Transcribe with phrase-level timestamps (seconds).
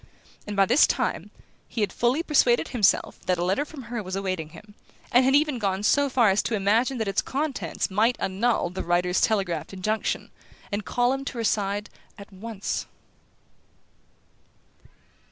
[0.47, 1.29] And by this time
[1.67, 4.73] he had fully persuaded himself that a letter from her was awaiting him,
[5.11, 8.81] and had even gone so far as to imagine that its contents might annul the
[8.83, 10.31] writer's telegraphed injunction,
[10.71, 12.87] and call him to her side at once...